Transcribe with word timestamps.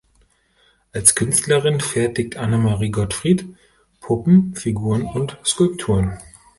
Als 0.93 1.13
Künstlerin 1.13 1.79
fertigt 1.79 2.35
Annemarie 2.35 2.89
Gottfried 2.89 3.45
Puppen, 3.99 4.55
Figuren 4.55 5.03
und 5.03 5.37
Skulpturen. 5.45 6.17